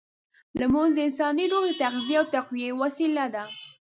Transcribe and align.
لمونځ 0.59 0.91
د 0.95 0.99
انساني 1.07 1.45
روح 1.51 1.63
د 1.67 1.71
تغذیې 1.83 2.15
او 2.19 2.25
تقویې 2.35 2.71
وسیله 2.81 3.25
ده. 3.35 3.43